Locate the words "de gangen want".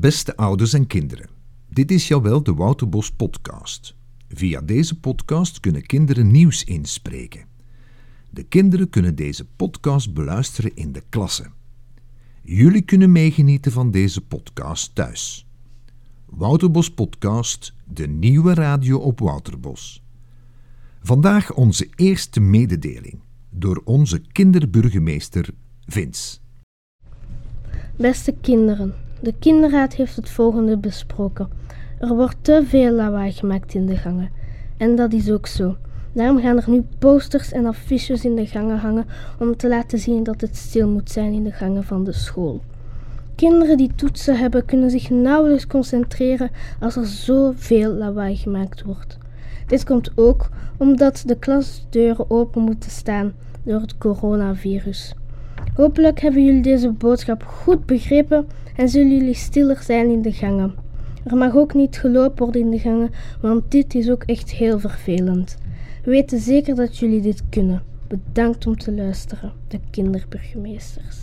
62.70-63.70